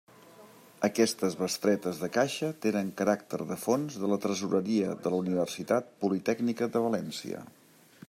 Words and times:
Aquestes 0.87 1.35
bestretes 1.41 1.99
de 2.05 2.09
caixa 2.15 2.49
tenen 2.65 2.89
caràcter 3.03 3.41
de 3.51 3.59
fons 3.67 4.01
de 4.05 4.11
la 4.15 4.19
Tresoreria 4.27 4.99
de 5.05 5.15
la 5.17 5.23
Universitat 5.27 5.97
Politècnica 6.07 6.75
de 6.77 6.87
València. 6.91 7.49